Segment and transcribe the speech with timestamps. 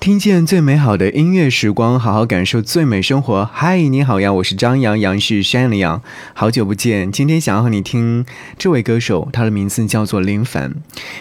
[0.00, 3.44] 听见最美好的音乐时光，好好感受最美生活。
[3.52, 6.00] 嗨，你好呀，我是张扬，杨是山里杨，
[6.34, 7.10] 好久不见。
[7.10, 8.24] 今天想要和你听
[8.56, 10.76] 这位歌手，他的名字叫做林凡。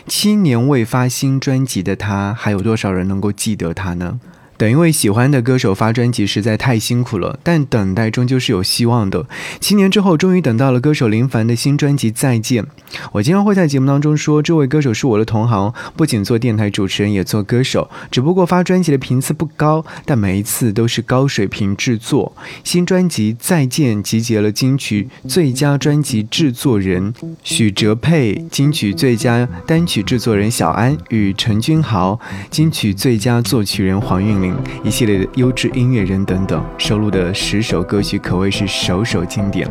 [0.06, 4.20] 七年未发新专辑的他，还有多少人能够记得他呢？
[4.58, 9.26] 等一位喜欢的歌手发专辑实在太辛苦了，但等待终究是有希望的。
[9.60, 12.64] 七年之后，终于等到了歌手林凡的新专辑《再见》。
[13.12, 17.88] 我经常会在节目当中说，这位歌手是我的同行，不仅做电台主持人，也做歌手。
[18.10, 22.34] 只不过发专辑的频次不高，但每一次都是高水平制作。
[22.64, 32.20] 新专辑《再见》集结了金曲最佳专辑制作人许哲佩、金曲最佳单曲制作人小安与陈君豪、
[32.50, 34.47] 金曲最佳作曲人黄韵玲。
[34.84, 39.68] 一系列的优质音乐人等等收录的十首歌曲可谓是首首经典，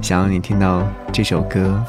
[0.00, 0.82] 想要你听到
[1.12, 1.82] 这首歌。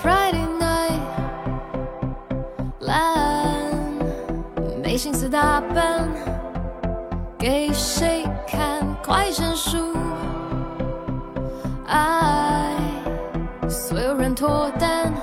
[4.81, 6.09] 没心思打扮，
[7.37, 8.85] 给谁看？
[9.01, 9.77] 快生疏，
[11.87, 12.73] 爱，
[13.69, 15.13] 所有人脱单，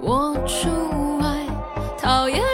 [0.00, 0.68] 我除
[1.20, 1.46] 外，
[1.98, 2.49] 讨厌。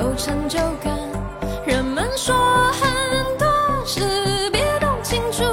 [0.00, 0.96] 有成就感，
[1.66, 2.34] 人们说
[2.72, 3.46] 很多
[3.84, 4.00] 事
[4.50, 5.44] 别弄清楚。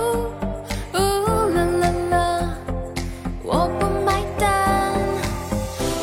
[0.93, 0.97] 呜
[1.53, 2.49] 啦啦啦，
[3.43, 4.93] 我不买单。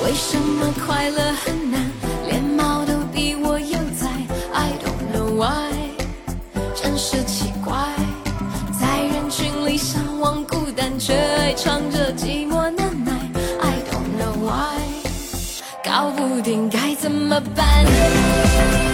[0.04, 1.90] 为什么快乐很难？
[2.28, 4.10] 连猫都比我悠哉。
[4.52, 5.72] I don't know why，
[6.74, 7.74] 真是奇怪。
[8.78, 12.12] 在人群里向往孤单，却爱唱着
[15.94, 18.93] 搞不定该怎么办。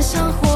[0.00, 0.47] 的活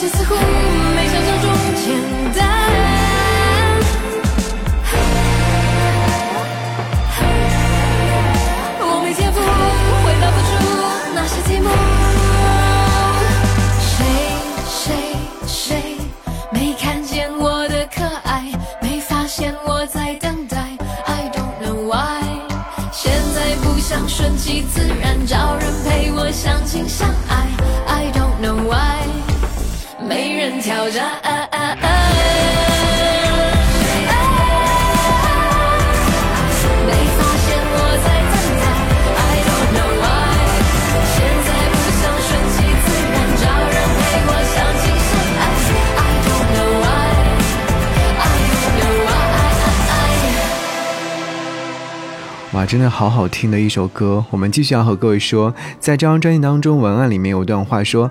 [0.00, 1.92] 这似乎没想象中简
[2.34, 2.40] 单。
[8.80, 9.36] 我没天赋，
[10.02, 10.50] 回答不出
[11.14, 11.68] 那些题目。
[13.84, 13.92] 谁
[14.66, 14.80] 谁
[15.46, 15.98] 谁
[16.50, 18.50] 没看见我的可爱？
[18.80, 20.56] 没发现我在等待
[21.04, 22.24] ？I don't know why。
[22.90, 27.09] 现在不想顺其自然，找人陪我相亲相。
[52.70, 54.24] 真的好好听的一首歌。
[54.30, 58.08] 我们继续要和各位说，在这张专辑当中，文案里面有段话说：“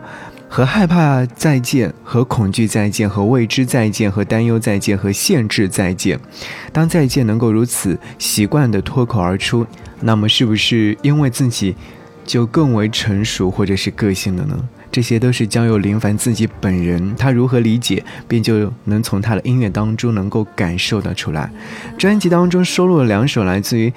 [0.50, 6.20] 和害怕再见，和恐惧再见，和未知再见，和担忧再见，和限制再见。
[6.74, 9.66] 当再见能够如此习惯的脱口而出，
[10.02, 11.74] 那么是不是因为自己
[12.26, 14.60] 就更为成熟或者是个性了呢？
[14.92, 21.50] 这些都是交由林凡自己本人，他如何理解，便就能从他的音乐当中能够感受得出来。
[21.98, 23.94] 专辑当中收录了两首来自于。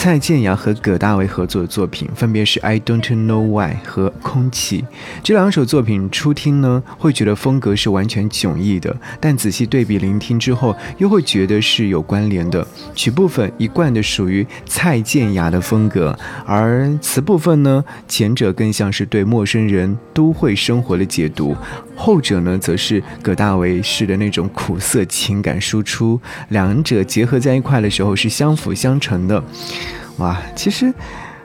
[0.00, 4.82] 蔡健雅和葛大为合作的作品分别是《I Don't Know Why》和《空气》。
[5.24, 12.64] 这两首作品初听呢，会觉得风格是完全迥异的，但仔细对比聆听之后，又会觉得是有关联的。
[12.94, 16.16] 曲部分一贯的属于蔡健雅的风格，
[16.46, 21.56] 而词部分呢，前者更像是对陌生人都会生活的解读，
[21.98, 26.18] 后者呢，则是葛大为式的那种苦涩情感输出。
[26.50, 29.42] 两者结合在一块的时候，是相辅相成的。
[30.18, 30.94] 哇，其实。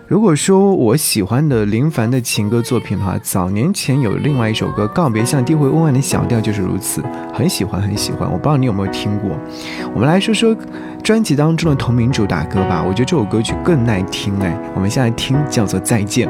[0.05, 7.01] 如果说我喜欢的林凡的情歌作品的话，早年前有另外一首歌《告别像低回温婉的小调》就是如此，
[7.33, 8.29] 很喜欢很喜欢。
[8.29, 9.31] 我不知道你有没有听过。
[9.95, 10.55] 我们来说说
[11.01, 14.55] 专辑当中的同名主打歌吧，我觉得这首歌曲更耐听哎。
[14.75, 16.27] 我们现在听叫做《再见》。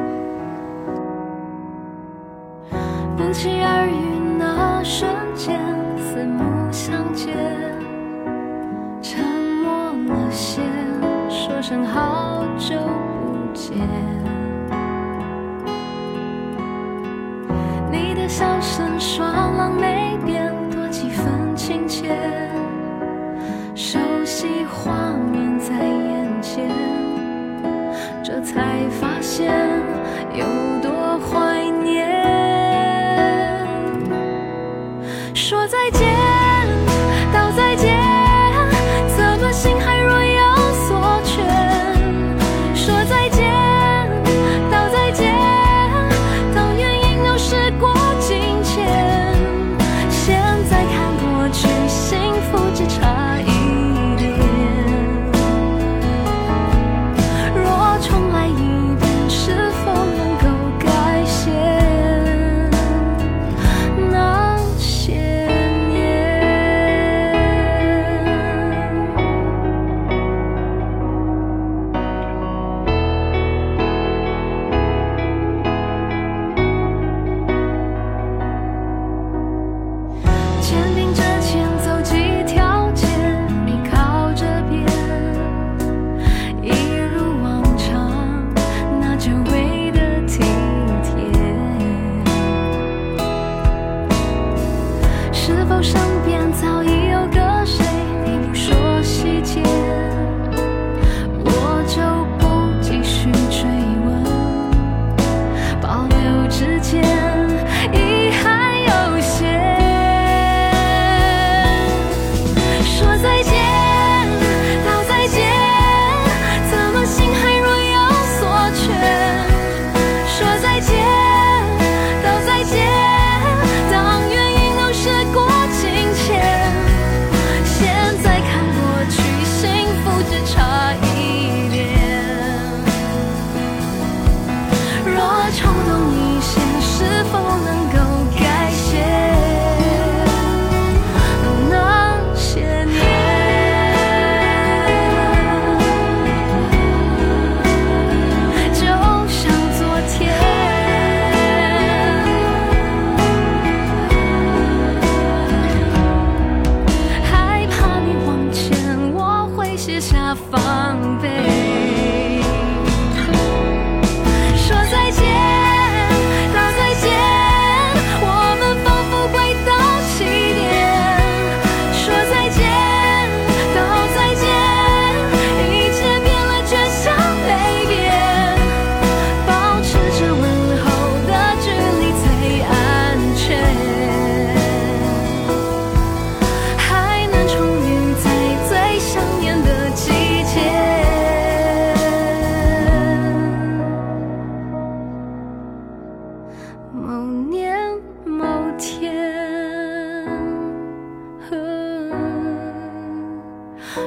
[95.84, 96.13] 是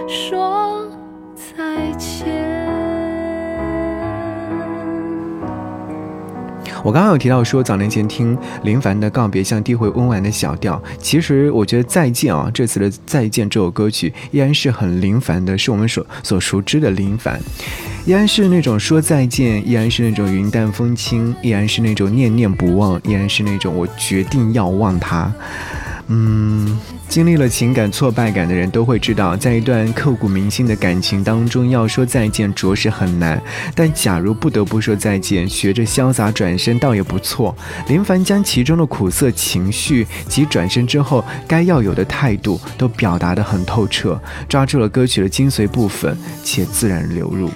[0.09, 0.89] 说
[1.35, 2.27] 再见。
[6.85, 17.41] 我刚刚有提到说，早年前听林凡的《告别像低回温婉的小调》，其实我觉得《再见》啊，这次的《再见》这首歌曲依然是很林凡的，是我们所所熟知的林凡，
[18.05, 25.33] 依然是那种说再见，依然是那种云淡风轻，依然是那种念念不忘，依然是那种我决定要忘他。
[26.09, 33.43] 嗯，经历了情感挫败感的人都会知道，在一段刻骨铭心的感情当中，要说再见着实很难。
[33.75, 37.53] 但假如不得不说再见，学着潇洒转身倒也不错。
[37.89, 47.51] 林凡将其中的苦涩情绪及转身之后该要有的态度都表达得很透彻，抓住了歌曲的精髓部分，且自然流入。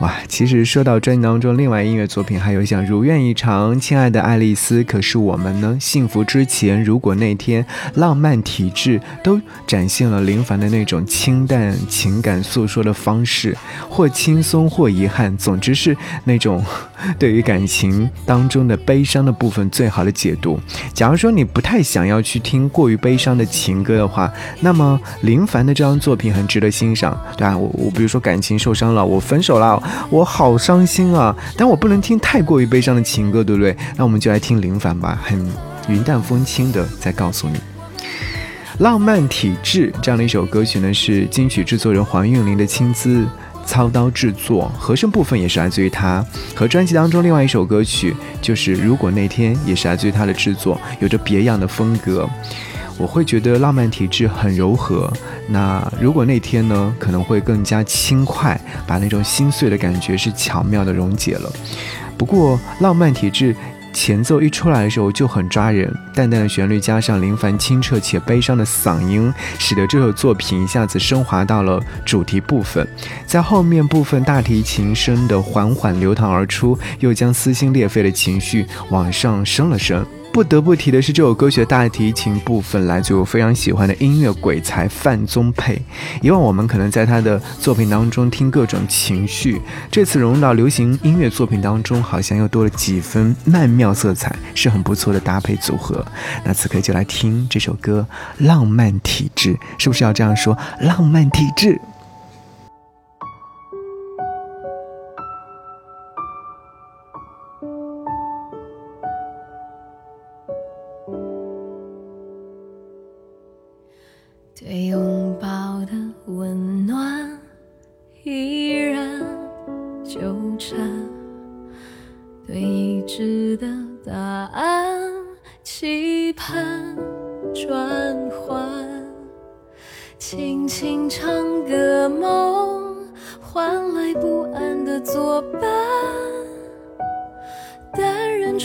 [0.00, 5.78] 哇，其实说到专辑当中另外音乐作品，还有像《如愿以偿》《亲爱的爱丽丝》，可是我们呢？
[5.80, 13.56] 幸福之前，如果那天，浪漫体质，都展现了林凡的那种清淡情感诉说的方式，
[13.88, 16.62] 或轻松，或遗憾，总之是那种
[17.16, 20.58] 对于感情当中的悲伤的部分最好的解读。
[20.92, 31.34] 假如说你不太想要去听过于悲伤的情歌的话，那么林凡的这张作品很值得欣赏，对啊，我我比如说感情受伤了，我分手了，我好伤心啊！
[31.56, 33.76] 但我不能听太过于悲伤的情歌，对不对？
[33.96, 35.44] 那我们就来听林凡吧，很
[35.88, 37.56] 云淡风轻的在告诉你，
[38.78, 43.26] 《浪漫体质》这样的一首歌曲呢，是金曲制作人黄韵玲的亲自
[43.66, 46.24] 操刀制作，和声部分也是来自于他，
[46.54, 52.28] 和专辑当中另外一首歌曲就是《如果那天》也是来自于他的制作，有着别样的风格。
[52.96, 55.12] 我会觉得浪漫体质很柔和，
[55.48, 61.52] 那如果那天呢，可能会更加轻快，把那种心碎的感觉是巧妙的溶解了。
[62.16, 63.54] 不过浪漫体质
[63.92, 72.86] 前奏一出来的时候就很抓人，淡淡的旋律加上林凡清澈且悲伤的嗓音，使得这首作品一下子升华到了主题部分。
[73.26, 80.06] 在后面部分大提琴声的缓缓流淌而出，又将撕心裂肺的情绪往上升了升。
[80.34, 85.80] 不得不提的是，这首歌曲的大提琴部分来自我非常喜欢的音乐鬼才范宗沛。
[86.22, 89.62] 以往我们可能在他的作品当中听各种情绪，
[89.92, 96.04] 这次融入到流行音乐作品当中，好像又多了几分曼妙色彩，是很不错的搭配组合。
[96.44, 98.04] 那此刻就来听这首歌
[98.44, 100.58] 《浪漫体质》，是不是要这样说？
[100.80, 101.80] 浪漫体质。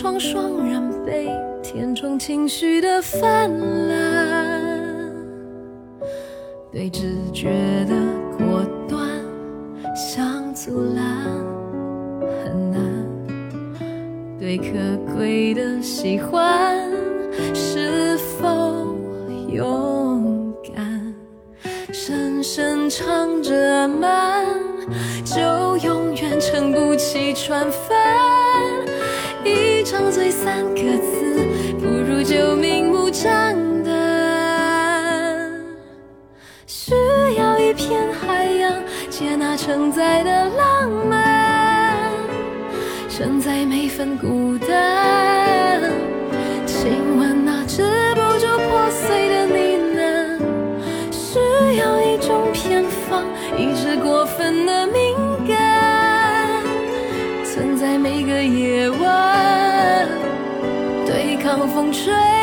[0.01, 1.27] 单人床双人被，
[1.61, 3.49] 填充情绪的泛
[3.89, 5.13] 滥。
[6.71, 7.49] 对直觉
[7.85, 7.95] 的
[8.37, 9.05] 果断
[9.93, 11.05] 想阻拦
[12.21, 12.79] 很难，
[14.39, 14.65] 对可
[15.13, 16.89] 贵的喜欢
[17.53, 18.95] 是否
[19.51, 21.13] 勇敢？
[21.91, 24.45] 深深唱着慢，
[25.25, 28.28] 就永远撑不起船帆。
[29.89, 31.35] 一张嘴三个字，
[31.79, 33.33] 不如就明目张
[33.83, 33.91] 胆。
[36.67, 36.93] 需
[37.35, 38.71] 要一片海洋，
[39.09, 41.97] 接纳承载的浪漫，
[43.09, 45.81] 承载每份孤单。
[46.67, 47.81] 亲吻那止
[48.13, 49.55] 不住破碎的呢
[49.97, 50.37] 喃，
[51.11, 51.39] 需
[51.79, 53.25] 要一种偏方，
[53.57, 55.15] 抑制过分的敏
[55.47, 56.61] 感，
[57.43, 59.08] 存在每个夜晚，
[61.49, 62.38] 让风吹。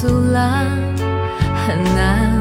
[0.00, 0.64] 阻拦
[1.66, 2.40] 很难，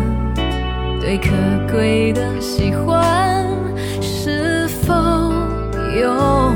[1.01, 1.31] 对可
[1.71, 3.47] 贵的喜欢
[3.99, 4.93] 是否
[5.99, 6.53] 有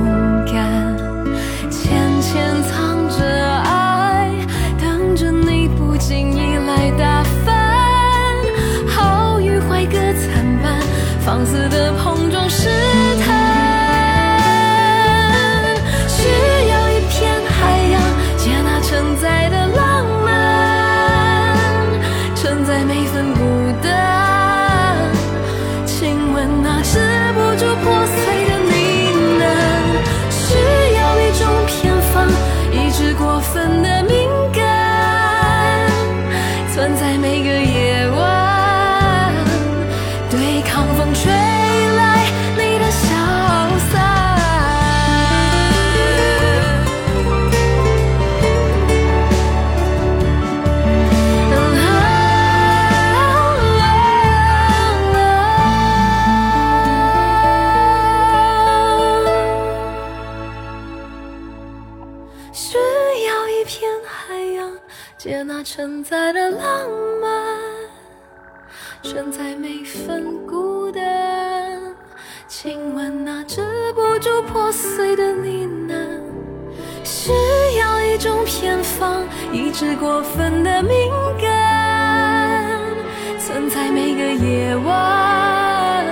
[65.23, 66.89] 接纳承载的浪
[67.21, 67.29] 漫，
[69.03, 71.79] 承载每份孤单，
[72.47, 73.61] 亲吻那止
[73.93, 75.95] 不住破碎的呢喃，
[77.03, 77.31] 需
[77.77, 79.23] 要一种偏方，
[79.53, 80.91] 抑制过分的敏
[81.39, 82.81] 感，
[83.37, 86.03] 曾在每个夜晚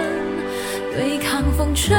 [0.94, 1.98] 对抗风吹。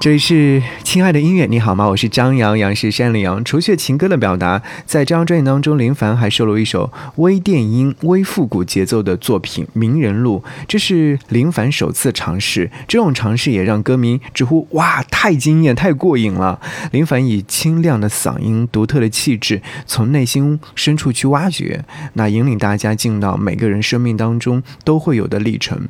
[0.00, 1.86] 这里是亲爱的音乐，你好吗？
[1.86, 3.44] 我是张扬，杨是山里杨。
[3.44, 12.70] 除却情歌的表达，在这张专辑当中，林凡还收录一首微电音、微复古节奏的作品《名人录》，这是林凡首次尝试。
[12.88, 16.58] 这种尝试也让歌迷直呼“哇，太惊艳，太过瘾了！”
[16.92, 25.86] 林凡以清亮的嗓音、独特的气质，从内心深处去挖掘，那引领大家进到每个人生命当中都会有的历程。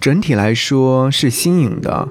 [0.00, 2.08] 整体来说是新颖的。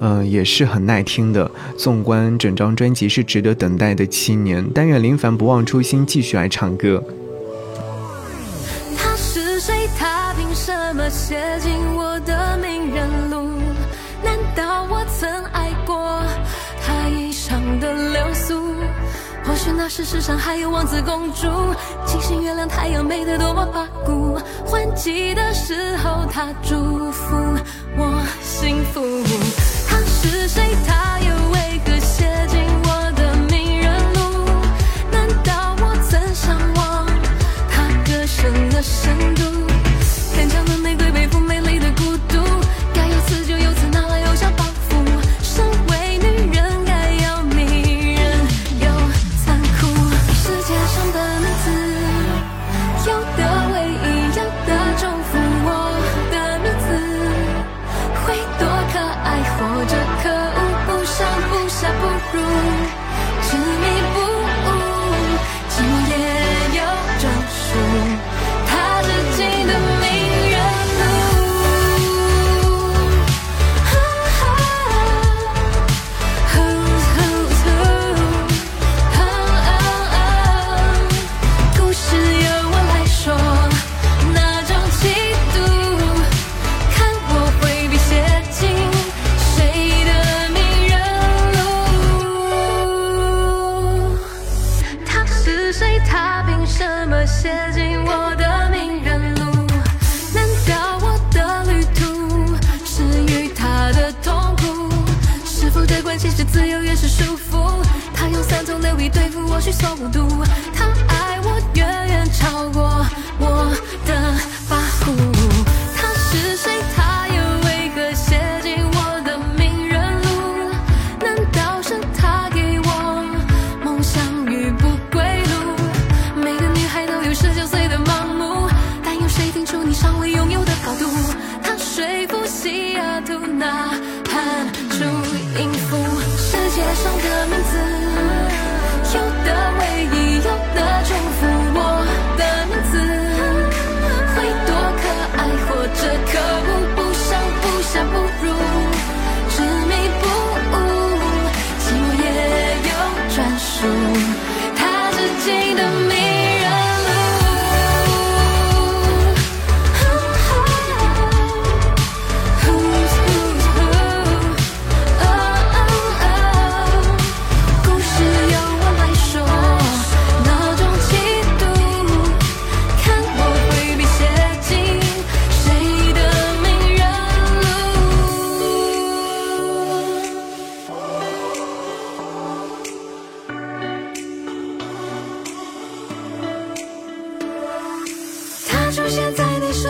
[0.00, 1.50] 嗯，也是很耐听的。
[1.76, 4.64] 纵观整张专辑，是值得等待的七年。
[4.74, 7.02] 但愿林凡不忘初心，继续来唱歌。
[8.96, 9.88] 他是谁？
[9.98, 13.48] 他凭什么写进我的名人录？
[14.22, 16.22] 难道我曾爱过
[16.82, 18.74] 他衣裳的流苏？
[19.46, 21.46] 或许那时世上还有王子公主，
[22.06, 24.38] 金星、月亮、太阳，美得多么八股。
[24.64, 27.36] 换季的时候，他祝福
[27.96, 29.02] 我幸福。
[30.34, 30.62] 是谁？
[30.86, 34.18] 他又为何写进我的名人录？
[35.10, 37.06] 难道我曾向往
[37.70, 39.33] 他歌声的深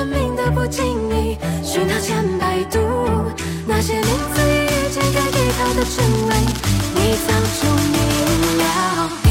[0.05, 2.79] 生命的不经意，寻他千百度，
[3.67, 6.37] 那些名字与遇见该给他的称谓，
[6.95, 9.24] 你早就明了。